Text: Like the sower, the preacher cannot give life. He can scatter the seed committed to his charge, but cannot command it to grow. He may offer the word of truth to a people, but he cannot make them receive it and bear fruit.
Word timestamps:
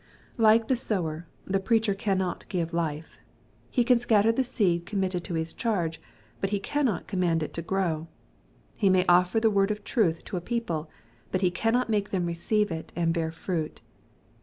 Like 0.39 0.67
the 0.67 0.75
sower, 0.75 1.27
the 1.45 1.59
preacher 1.59 1.93
cannot 1.93 2.49
give 2.49 2.73
life. 2.73 3.19
He 3.69 3.83
can 3.83 3.99
scatter 3.99 4.31
the 4.31 4.43
seed 4.43 4.87
committed 4.87 5.23
to 5.25 5.35
his 5.35 5.53
charge, 5.53 6.01
but 6.39 6.49
cannot 6.63 7.05
command 7.05 7.43
it 7.43 7.53
to 7.53 7.61
grow. 7.61 8.07
He 8.73 8.89
may 8.89 9.05
offer 9.05 9.39
the 9.39 9.51
word 9.51 9.69
of 9.69 9.83
truth 9.83 10.25
to 10.25 10.37
a 10.37 10.41
people, 10.41 10.89
but 11.31 11.41
he 11.41 11.51
cannot 11.51 11.87
make 11.87 12.09
them 12.09 12.25
receive 12.25 12.71
it 12.71 12.91
and 12.95 13.13
bear 13.13 13.31
fruit. 13.31 13.83